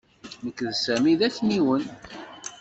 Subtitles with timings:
[0.45, 1.83] Nekk d Sami d akniwen.